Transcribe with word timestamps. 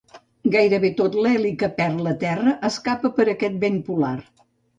Gairebé 0.53 0.89
tot 1.01 1.17
l'heli 1.25 1.51
que 1.63 1.69
perd 1.81 1.99
la 2.07 2.15
Terra 2.25 2.55
escapa 2.71 3.13
per 3.21 3.27
aquest 3.37 3.61
vent 3.67 3.79
polar. 3.93 4.17